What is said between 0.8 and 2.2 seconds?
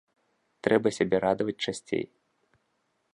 сябе радаваць часцей.